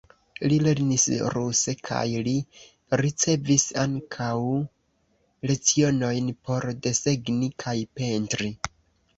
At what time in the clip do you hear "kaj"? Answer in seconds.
1.89-2.01, 7.67-7.77